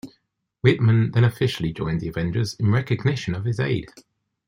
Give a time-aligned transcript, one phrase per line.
[0.61, 3.85] Whitman then officially joined the Avengers in recognition of his aid.